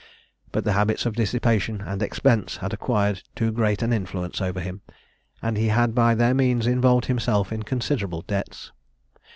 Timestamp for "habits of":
0.73-1.15